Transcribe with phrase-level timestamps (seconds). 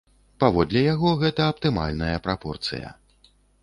[0.43, 2.95] Паводле яго, гэта аптымальная прапорцыя.